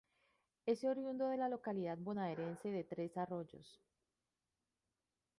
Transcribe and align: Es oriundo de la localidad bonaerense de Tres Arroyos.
Es 0.65 0.83
oriundo 0.83 1.27
de 1.27 1.37
la 1.37 1.47
localidad 1.47 1.95
bonaerense 1.95 2.69
de 2.69 2.83
Tres 2.83 3.15
Arroyos. 3.17 3.79